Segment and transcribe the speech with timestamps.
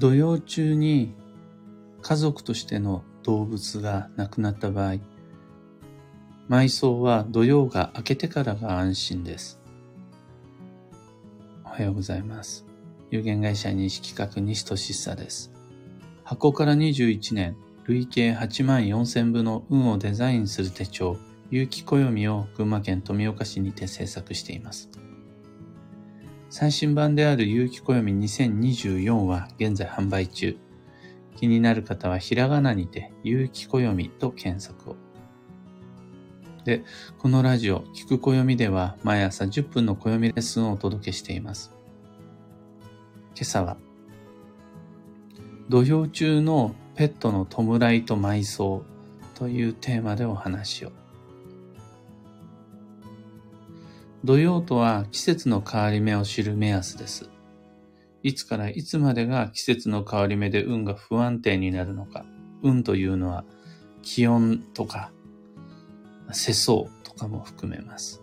[0.00, 1.12] 土曜中に
[2.00, 4.94] 家族としての動物が亡くなった場合、
[6.48, 9.60] 埋葬は土曜が明けてからが安心です。
[11.66, 12.64] おはようございます。
[13.10, 15.52] 有限会社認識企画西俊久です。
[16.24, 17.54] 箱から21年、
[17.84, 21.18] 累計8万4000部の運をデザインする手帳、
[21.50, 24.88] 有機暦を群馬県富岡市にて制作しています。
[26.50, 30.58] 最新版である有機暦2024は現在販売中。
[31.36, 34.96] 気になる方はひらがなにて有機暦と検索を。
[36.64, 36.82] で、
[37.18, 41.72] このラジオ、聞く暦では毎朝10分の暦レッスンをお届けしています。
[43.36, 43.76] 今朝は、
[45.68, 48.82] 土曜中のペットの弔いと埋葬
[49.36, 50.99] というテーマでお話を。
[54.24, 57.30] 土曜とは季節の変わり目を知る目安です。
[58.22, 62.24] いつからいつまでが季節の変わり目で運が不安定になるのか。
[62.62, 63.44] 運というのは
[64.02, 65.10] 気温とか
[66.32, 68.22] 世相とかも含めます。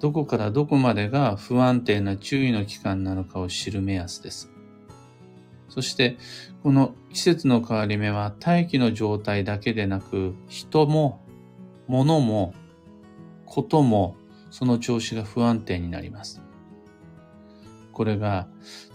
[0.00, 4.50] どこからどこまでが不安定な注意の期間なのかを知る目安です。
[5.68, 6.16] そして、
[6.62, 11.20] この季節の変わり目は大気の状態だけでなく、人も、
[11.88, 12.54] 物も、
[13.44, 14.16] ことも、
[14.50, 16.40] その調子が不安定になります。
[17.92, 18.46] これが、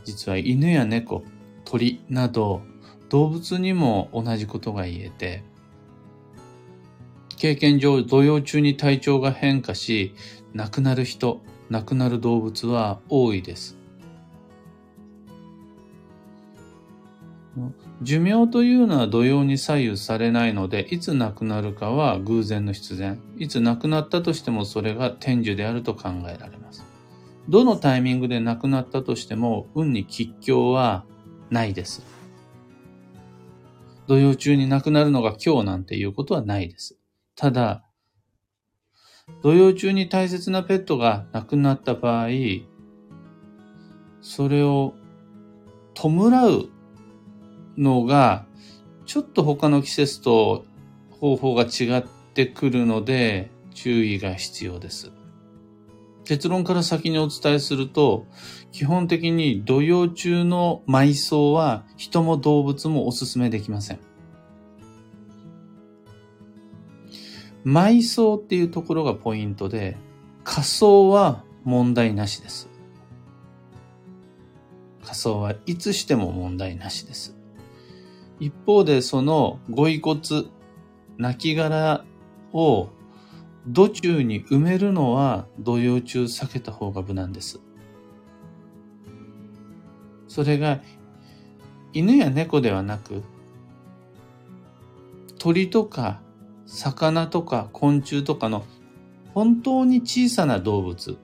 [0.05, 1.23] 実は犬や猫、
[1.65, 2.61] 鳥など、
[3.09, 5.43] 動物にも同じことが言えて、
[7.37, 10.15] 経験上、土曜中に体調が変化し、
[10.53, 13.82] 亡くなる人、亡くなる動物は多いです。
[18.03, 23.21] 寿命というのは土曜に左右されないので、いつ亡くなるかは偶然の必然。
[23.37, 26.85] いつ亡くなったとしてもそれが天寿であると考えられます。
[27.49, 31.05] どのタイミングで亡くなったとしても、運に吉凶は
[31.49, 32.03] ないです。
[34.07, 36.97] 土曜中に亡くなるのが今日なんていうことはないです。
[37.35, 37.83] ただ、
[39.41, 42.27] 土曜中に大切なペットが亡くなった場合、
[44.21, 44.93] それを
[45.93, 46.09] 弔
[46.47, 46.72] う
[47.77, 48.45] のが、
[49.05, 50.65] ちょっと他の季節と
[51.11, 52.03] 方法が違っ
[52.33, 55.11] てくるので、注意が必要です。
[56.25, 58.25] 結論から先にお伝えすると、
[58.71, 63.99] 基本的に土曜中の埋葬は人も動物もお勧めできません。
[67.65, 69.97] 埋葬っていうところがポイントで、
[70.43, 72.69] 仮葬は問題なしです。
[75.03, 77.37] 仮葬はいつしても問題なしです。
[78.43, 80.19] 一方でそのご遺骨、
[81.17, 82.03] 亡骸
[82.51, 82.89] を
[83.67, 87.61] 土中に埋めるのは土曜中避けた方が無難です。
[90.27, 90.81] それが
[91.93, 93.23] 犬や猫ではなく
[95.37, 96.19] 鳥とか
[96.65, 98.65] 魚とか昆虫とかの
[99.33, 101.17] 本当に小さな動物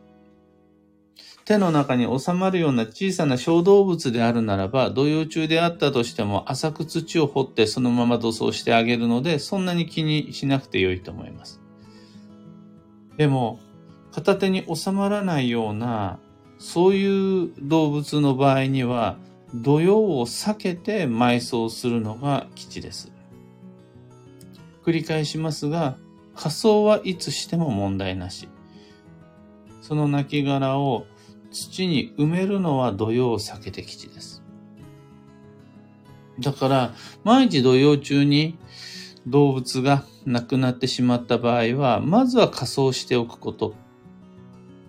[1.50, 11.60] 手の中に収まるような小さな小動物であるならば、土曜中であったとしても浅く土を掘ってそのまま土葬してあげるので、そんなに気にしなくてよいと思います。
[13.18, 13.60] でも、
[14.12, 16.20] 片手に収まらないような、
[16.60, 19.18] そういう動物の場合には、
[19.56, 23.12] 土曜を避けて埋葬するのが基地です。
[24.86, 25.98] 繰り返しますが、
[26.36, 28.50] 仮装はいつしても問題なし。
[29.82, 31.08] その亡骸を
[31.52, 34.44] 土に埋めるのは土曜を避けて基地です。
[36.40, 36.94] だから、
[37.24, 38.58] 毎日土曜中に
[39.28, 43.76] 動物が亡くなってしまった場合は、まずは仮装しておくこと。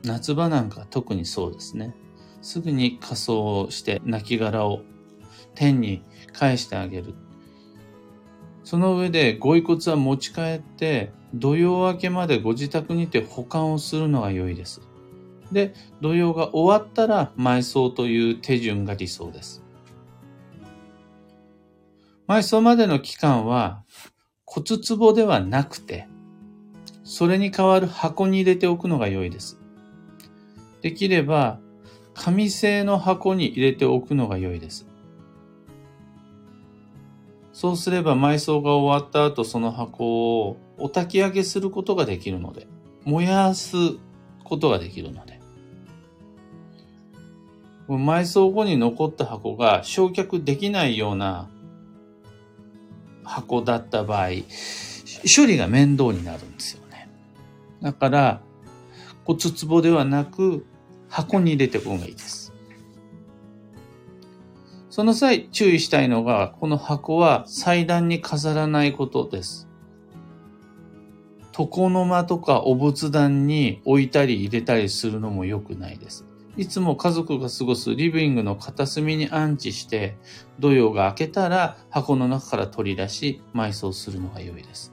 [0.04, 1.94] 夏場なんか特にそうですね。
[2.42, 4.82] すぐに仮装をして亡骸を
[5.54, 7.14] 天に返してあげる。
[8.64, 14.80] その上でご遺骨は持ち帰って土曜明けまでご自宅にて保管をするのが良いです。
[15.52, 19.62] で、土曜が終わったら埋葬という手順が理想です。
[22.28, 23.82] 埋葬までの期間は
[24.44, 26.06] 骨壺ではなくて、
[27.02, 29.58] それに代わる箱に入れておくのが良いです。
[30.80, 31.58] できれば、
[32.14, 34.86] 紙製の箱に入れておくのが良いです。
[37.52, 42.68] そうすれば埋葬が終わった後その箱をお焚き上げすることができるので、
[43.04, 43.76] 燃やす
[44.44, 45.39] ことができるので。
[47.96, 51.48] 埋葬後に残った箱が焼却できないような
[53.24, 54.28] 箱だった場合、
[55.24, 57.08] 処理が面倒になるんですよね。
[57.80, 58.42] だから、
[59.24, 59.38] 骨
[59.68, 60.66] 壺ではなく
[61.08, 62.52] 箱に入れておく方がいいです。
[64.90, 69.68] その際注意したいのが、この箱は祭壇に飾らないことです。
[71.58, 76.26] 床の間とかお仏壇に置いたり入れたりするのも良くないです。
[76.56, 80.16] いつも家族が過ごすリビングの片隅に安置して、
[80.58, 84.92] 土曜が明けたら箱の中から取り出し、埋葬するのが良いです。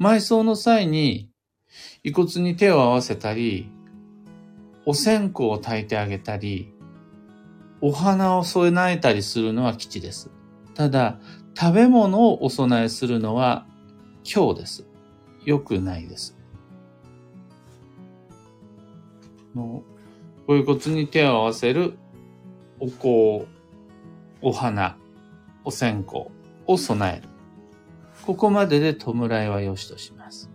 [0.00, 1.28] 埋葬の際に
[2.02, 3.70] 遺骨に手を合わせたり、
[4.84, 6.72] お線香を焚いてあげたり、
[7.80, 10.30] お花を添えないたりするのは吉です。
[10.74, 11.18] ただ、
[11.58, 13.66] 食べ物をお供えするのは
[14.24, 14.86] 今日です。
[15.44, 16.41] 良くないです。
[19.54, 19.82] の
[20.46, 21.98] ご遺骨に手を合わせる
[22.80, 23.46] お香、
[24.40, 24.96] お花、
[25.64, 26.26] お線香
[26.66, 27.28] を備える。
[28.26, 30.50] ここまでで弔いは良しとします。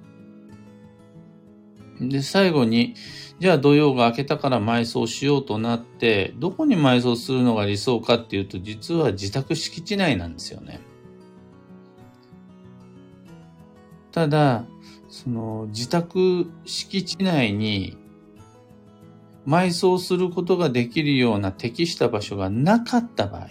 [1.99, 2.95] で、最後に、
[3.39, 10.79] じゃあ土曜が明けたから埋葬しようとなって、どこに埋葬するのが理想かっていうと、実は自宅敷地内なんですよね。
[14.11, 14.65] ただ、
[15.09, 17.97] その自宅敷地内に
[19.47, 23.47] 埋葬することができるような適した場所がなかった場合、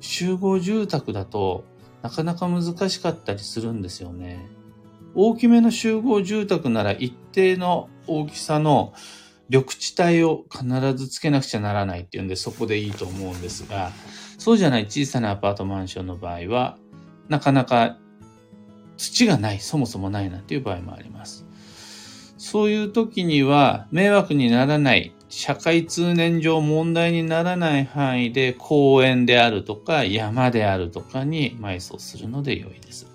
[0.00, 1.64] 集合住宅だと
[2.02, 4.46] なかなか難しかったりするんですよね。
[5.14, 8.92] 大きめの集合住宅なら一定の大きさの
[9.48, 13.92] 緑地帯を必ずつけなくちゃならないっていうんでそこでいいと思うんですが、
[14.36, 16.76] そうじゃない小さなアパートマンションの場合は、
[17.28, 17.96] なかなか
[18.98, 21.45] 土がない、そもそもないなんていう場合もあります。
[22.46, 33.08] そういう時には迷惑にならない、社会通念上問題にならない範囲で公園であるとか山であるとかに埋葬するので良いです。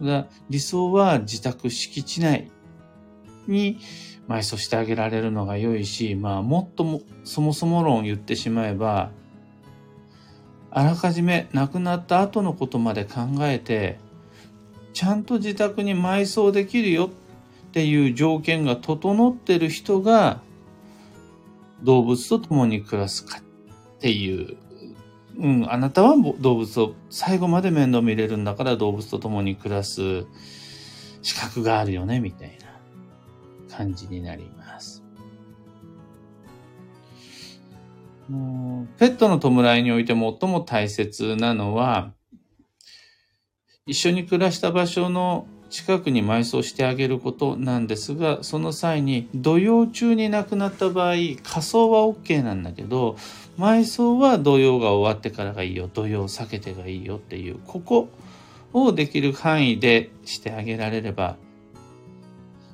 [0.00, 2.48] だ理想は自宅敷地内
[3.48, 3.80] に
[4.28, 9.10] 埋葬してあげられるのが良いし、まあもっともそもそも論言ってしまえば、
[10.70, 13.98] あらかじめ亡くなった後のことまで考えて
[14.92, 20.40] ちゃんと自宅に埋葬できるよっていう条件が整ってる人が
[21.82, 23.42] 動物と共に暮らすかっ
[24.00, 24.56] ていう、
[25.38, 30.26] うん、あなたは動物を最後まで面倒見れるんだから動物と共に暮らす
[31.22, 32.58] 資格があるよね、みたい
[33.68, 35.02] な感じになります。
[38.98, 42.12] ペットの弔いにおいて最も大切なのは、
[43.86, 53.16] 一緒に暮らした場所の近くに埋葬してあげることなんですが、その際に土曜中に亡くなった場合、仮装は OK なんだけど、
[53.58, 58.08] 埋葬は土曜が終わってからがいいよ、土曜避けてがいいよっていう、ここ
[58.72, 61.36] をできる範囲でしてあげられれば、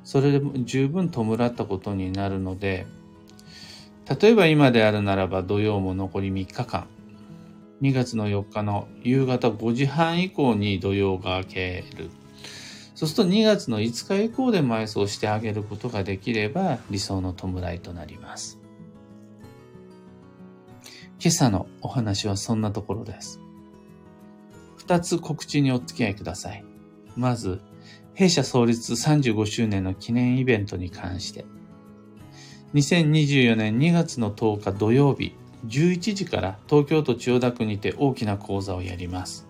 [0.05, 2.87] それでも十分弔ったことになるので、
[4.21, 6.87] 例えば今であるならば土曜も残り3日間、
[7.83, 12.11] 2月の4日の夕方5時半以降に土曜が明ける。
[12.95, 18.59] そうすると2月の5日以降で埋葬してあげることができれば理想の弔いとなります。
[21.21, 23.41] 今朝のお話はそんなところです。
[24.77, 26.65] 二つ告知にお付き合いください。
[27.17, 27.61] まず、
[28.15, 31.45] 弊社創立35周年の記念イベントに関して。
[32.75, 35.35] 2024年2月の10日土曜日、
[35.65, 39.47] 11時から東京都千代田区にて大きな講座をやります。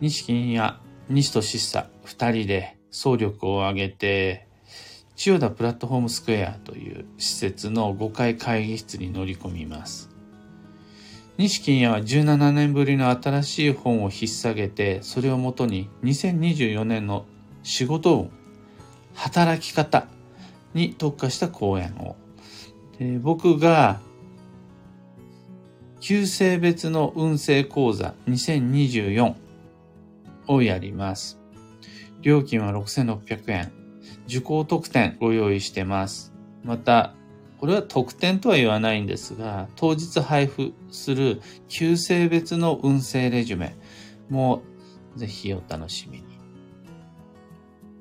[0.00, 4.48] 西金や西としっさ二人で総力を挙げて、
[5.16, 10.10] 千代田プラットフォームスクエアという施設の5階会議室に乗り込みます。
[11.38, 17.26] 西金谷は17年ぶりの新しい本を引っ提げて、それをもとに2024年の
[17.62, 18.30] 仕事運、
[19.14, 20.06] 働き方
[20.74, 22.16] に特化した講演を。
[23.20, 24.00] 僕が
[26.02, 29.34] 旧性別の運勢講座2024
[30.48, 31.38] をやります。
[32.22, 33.72] 料金は6600円。
[34.26, 36.32] 受講特典ご用意してます。
[36.64, 37.14] また、
[37.60, 43.76] これは特典とは言わないんですが、当日配布する旧性別の運勢レジュメ
[44.28, 44.62] も
[45.14, 46.24] ぜひお楽しみに。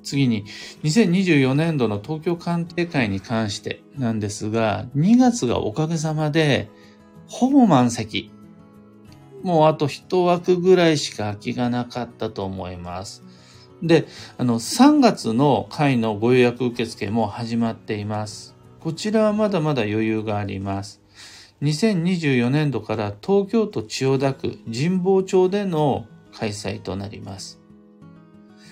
[0.01, 0.45] 次に、
[0.81, 6.67] 2024年度の東京鑑定会に関してなんですが、2月がおかげさまで
[7.31, 8.29] ほぼ満席。
[9.41, 13.23] もうあと一枠ぐらいしか空きがなかったと思います。
[13.81, 14.05] で、
[14.37, 18.55] あの、3月の会のご予約受付も始まっています。
[18.81, 21.01] こちらはまだまだ余裕があります。
[21.61, 27.61] 2024年度から東京都千代田区神保町での開催となります。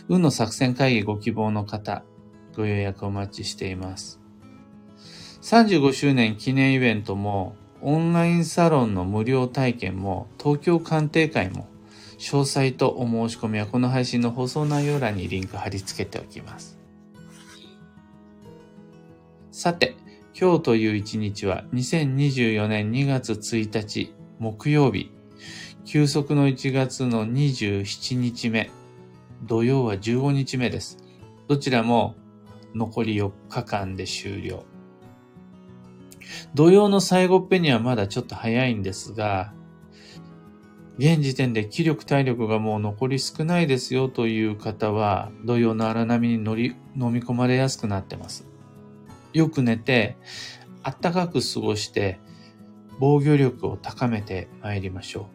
[0.10, 2.04] 運の作戦会議ご希望の方、
[2.58, 4.20] ご予約お待ちしています。
[5.44, 11.68] 35周年記念イベントも、オンラインサロンの無料体験も、東京鑑定会も、
[12.18, 16.78] 詳細とお申し込みはこの配信の放送内容欄にリンク貼り付けておきます。
[19.52, 19.96] さて、
[20.40, 25.12] 今日という一日は2024年2月1日木曜日、
[25.86, 28.70] 休息の1月の27日目、
[29.44, 30.98] 土曜は15日目です。
[31.48, 32.16] どちらも
[32.76, 34.64] 残り4日間で終了。
[36.54, 39.54] 土曜の最後っぺにはまだちょっと早いんですが、
[41.00, 48.46] 現時点で気力体力がもう残り少ないですよという方は、土曜の荒波に乗り、飲み込まれやすくなってます。
[49.32, 50.18] よく寝て、
[50.84, 52.20] あったかく過ごして、
[53.00, 55.26] 防御力を高めて参りましょう。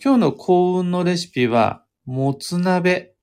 [0.00, 3.14] 今日の幸運のレシピは、もつ鍋。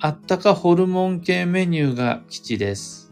[0.00, 3.03] あったかホルモン系メニューが基地です。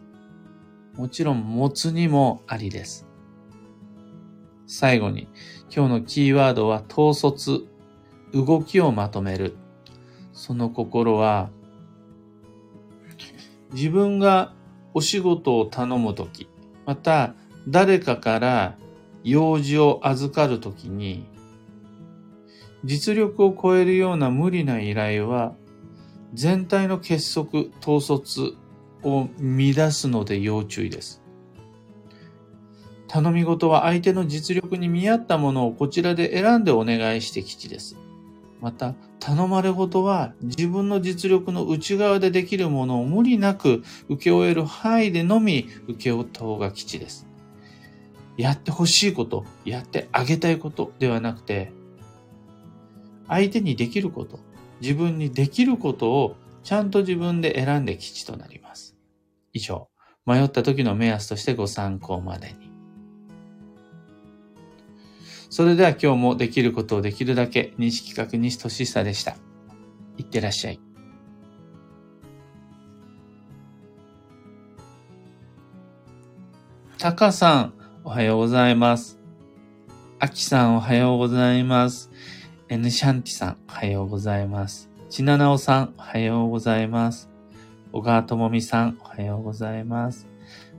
[0.95, 3.07] もちろん、もつにもありです。
[4.67, 5.29] 最後に、
[5.75, 7.67] 今日のキーワードは統率。
[8.33, 9.57] 動きをまとめる。
[10.33, 11.51] その心は、
[13.73, 14.55] 自分が
[14.95, 16.49] お仕事を頼むとき、
[16.87, 17.35] また
[17.69, 18.77] 誰かから
[19.23, 21.27] 用事を預かるときに、
[22.85, 25.55] 実力を超えるような無理な依頼は、
[26.35, 28.57] 全体の結束、統率
[29.03, 31.23] を乱すので要注意です。
[33.09, 37.97] 頼み事は相手の実力に見合ったものをこちらで選んでお願いして吉です。
[38.63, 47.27] また、頼まれ事は自分の実力の内側でできるものを無理なく受け負える範囲でのみ受け負った方が吉です。
[48.37, 51.73] やってほしいこと、やってあげたいことではなくて、
[53.29, 54.39] 相手にできること、
[54.81, 58.92] 自分にできることをちゃんと自分で選んで吉となります。
[59.53, 59.89] 以上、
[60.27, 62.71] 迷った時の目安としてご参考までに。
[65.51, 69.37] それでは今日もできることをできるだけ、西企画西俊久でした。
[70.17, 70.81] いってらっしゃい。
[76.99, 79.19] タカさん、おはようございます。
[80.21, 82.11] アキさん、おはようございます。
[82.69, 84.89] エヌシャンティさん、おはようございます。
[85.11, 87.32] ちななおさん、おはようございます。
[87.95, 90.27] 小川智美さん、おはようございます。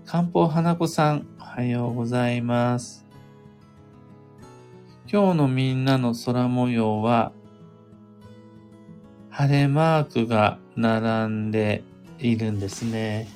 [0.03, 3.05] 漢方花子さん、おはようございます。
[5.07, 7.31] 今日のみんなの空模様は、
[9.29, 11.83] 晴れマークが並んで
[12.17, 13.27] いるんですね。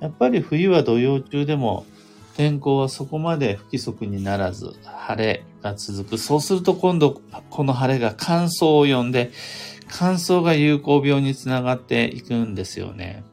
[0.00, 1.84] やっぱり冬は土曜中でも
[2.34, 6.18] 天候はそこまで不規則にならず晴れが続く。
[6.18, 7.20] そうすると今度
[7.50, 9.32] この晴れが乾燥を呼んで
[9.88, 13.24] 乾燥が有効病につながっていくんですよね。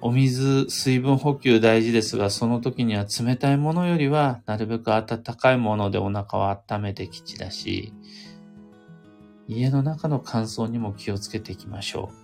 [0.00, 7.92] お水、水分補給大事ですが、その時には冷たいものよりは、なるべく温かいものでお腹を温めてきちだし、
[9.46, 12.22] 家の中の乾燥にも気をつけていきましょう。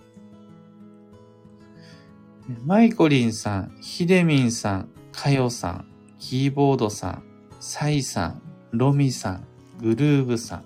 [2.65, 5.85] マイコリンさん、ヒデミンさん、カヨさん、
[6.17, 7.23] キーボードさん、
[7.59, 9.47] サイさん、ロミさん、
[9.79, 10.63] グルーブさん、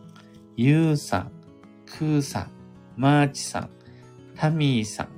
[0.55, 1.31] ユーさん、
[1.97, 2.51] クーさん、
[2.97, 3.69] マーチさん、
[4.35, 5.09] タミーさん、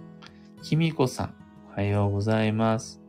[0.61, 1.33] キミコさん、
[1.71, 3.01] おはようございます。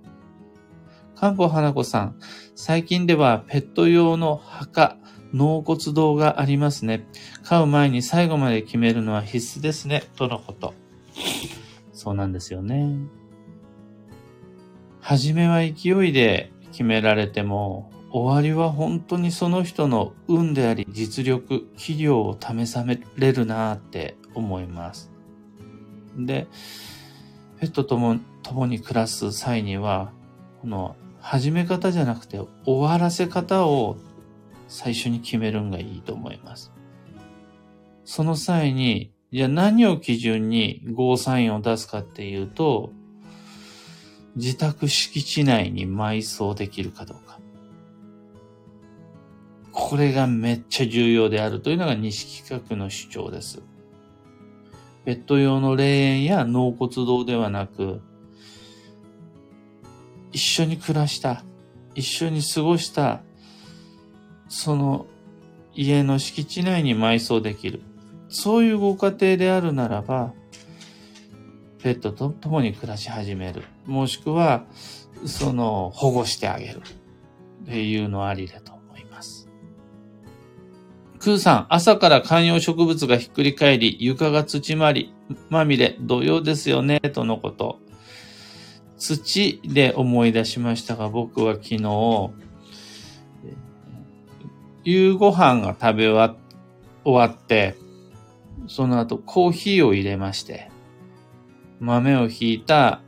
[1.16, 2.16] かんぽ花子さん、
[2.54, 4.98] 最近ではペット用の墓、
[5.32, 7.08] 納骨堂がありますね。
[7.42, 10.04] 飼う前に最後まで決めるのは必須ですね。
[10.14, 10.72] とのこと。
[11.92, 12.96] そうなんですよね。
[15.00, 22.82] 初めは勢いで決められても、終わりは本当にその人の運であり実力、器量を試さ
[23.18, 25.10] れるなって思います。
[26.16, 26.46] で、
[27.60, 30.12] ペットとも共に暮らす際には、
[30.62, 33.98] この始め方じゃなくて終わらせ方を
[34.66, 36.72] 最初に決めるんがいいと思います。
[38.06, 42.92] その際に、じゃあ何を基準にゴーサインを出すかっていうと、
[44.36, 47.40] 自宅敷地内に埋葬できるかどうか。
[49.78, 53.62] これがめっちゃ重要であるというのが西企画の主張です。
[55.04, 58.00] ペット用の霊園や納骨堂ではなく、
[60.32, 61.44] 一緒に暮らした、
[61.94, 63.20] 一緒に過ごした、
[64.48, 65.04] その
[65.74, 67.82] 家の敷地内に埋葬できる。
[68.30, 70.32] そういうご家庭であるならば、
[71.82, 73.62] ペットと共に暮らし始める。
[73.84, 74.64] もしくは、
[75.26, 76.80] その、保護してあげる。
[77.64, 78.75] っていうのありだと。
[81.26, 85.12] クーさん、朝から観葉植物がひっくり返り、床が土まり、
[85.50, 87.80] まみれ、土曜ですよね、とのこと。
[88.96, 92.30] 土で思い出しましたが、僕は昨日、
[94.84, 96.38] 夕ご飯が食べ終
[97.04, 97.74] わって、
[98.68, 100.70] その後コーヒーを入れまして、
[101.80, 103.00] 豆をひいた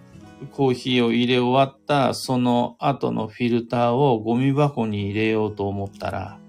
[0.50, 6.40] コーヒーを入れ終わったその後のフィルターをゴミ箱に入れようと思ったら、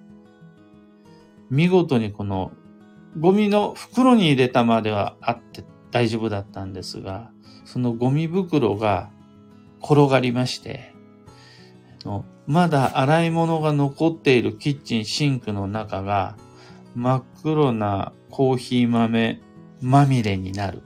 [1.50, 2.51] 見事にこの
[3.20, 7.32] ゴミの袋に入れたまではあって大丈夫だったんですが、
[7.65, 9.10] そのゴミ袋が
[9.82, 10.94] 転がりまして、
[12.46, 16.38] まだ洗い物が残っているキッチンシンクの中が
[16.96, 19.41] 真っ黒なコーヒー豆
[19.82, 20.84] まみれになる。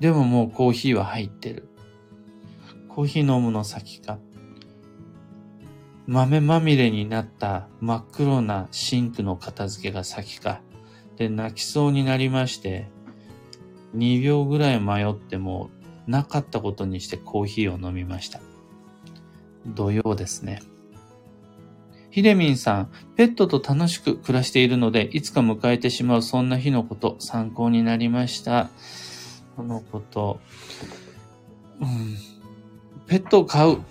[0.00, 1.68] でももうコーヒーは入ってる。
[2.88, 4.18] コーヒー飲むの先か。
[6.08, 10.62] 豆まみれになった真っ黒なシンクの片付けが先か。
[11.18, 12.88] で、泣きそうになりまして、
[13.94, 15.68] 2秒ぐらい迷っても
[16.06, 18.40] なかったことにしてコーヒーを飲みました。
[19.66, 20.62] 土曜ですね。
[22.08, 28.70] ひでみんさん、ペットと楽しく暮らしているので、いつか迎えてしまうそんな日のこと、参考になりました。
[29.56, 30.40] このこと、
[31.82, 32.16] うん、
[33.06, 33.82] ペットを飼う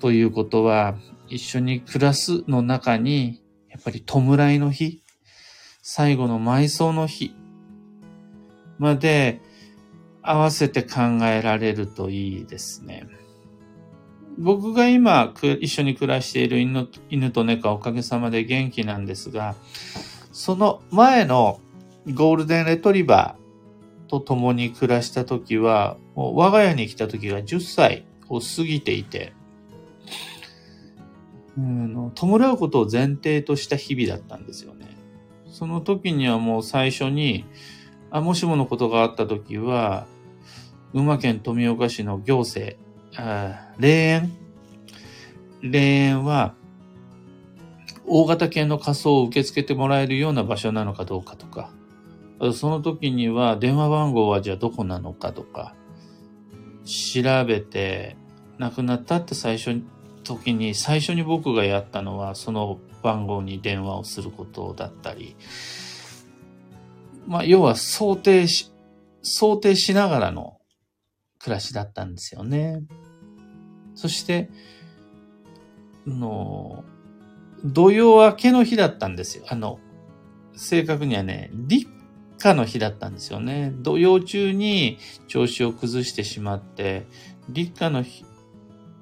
[0.00, 0.96] ということは、
[1.30, 4.20] 一緒に暮らすの中に、やっぱり弔
[4.54, 5.00] いの日、
[5.80, 7.34] 最後の埋葬の日
[8.78, 9.40] まで
[10.22, 13.06] 合わせて考えられるといいですね。
[14.38, 19.54] 僕が今一緒に暮らしている犬犬と猫はおかげさまで元気なんですが、
[20.32, 21.60] その前の
[22.14, 29.32] ゴールデンレトリバーと共に暮らした時は、もう我が家に来た時が10歳を過ぎていて、
[31.58, 34.96] うん、弔うことを前提とした日々だったんですよね。
[35.46, 37.44] その時にはもう最初に、
[38.10, 40.06] あ、もしものことがあった時は、
[40.92, 42.76] 群馬県富岡市の行政、
[43.16, 44.32] あ霊園？
[45.62, 46.54] 霊園は、
[48.06, 51.70] 大型犬の仮装を受け付けてもらえるような場所なのかどうかとか、
[52.54, 55.74] その時には電話番号はじゃあどこなのかとか、
[56.84, 58.16] 調べて、
[58.58, 59.84] 亡くなったって最初に
[60.36, 65.36] 時に最初に僕がやったのはその番号に電話をすることだったり、
[67.26, 68.72] まあ、要は想定し、
[69.22, 70.58] 想定しながらの
[71.40, 72.82] 暮らしだったんですよね。
[73.94, 74.50] そして、
[76.06, 76.84] の、
[77.64, 79.44] 土曜明けの日だったんですよ。
[79.48, 79.80] あの、
[80.54, 81.90] 正確にはね、立
[82.38, 83.72] 夏の日だったんですよね。
[83.76, 87.06] 土曜中に調子を崩してしまって、
[87.48, 88.24] 立夏の日、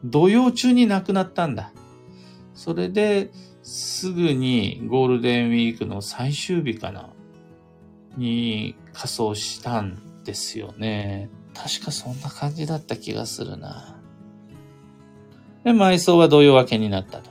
[0.05, 1.73] 土曜中に亡くなったんだ。
[2.55, 3.31] それで、
[3.63, 7.11] すぐにゴールデンウィークの最終日かな、
[8.17, 11.31] に仮装したんですよね。
[11.55, 13.97] 確かそんな感じだった気がするな。
[15.65, 17.31] で、埋葬は土曜明けになったと。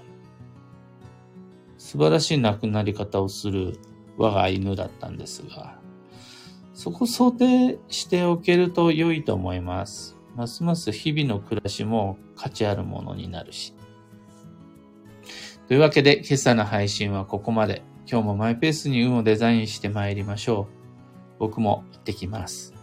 [1.77, 3.79] 素晴らしい亡くなり方をする
[4.17, 5.79] 我が犬だったんですが、
[6.73, 10.16] そこ想定しておけると良いと思います。
[10.37, 13.73] ますます日々の暮らしも価値あるものになるし。
[15.67, 17.81] というわけで、今朝の配信はここまで。
[18.09, 21.39] 今日もマイペースに運をデザインして参りましょう。
[21.39, 22.76] 僕も行ってきます。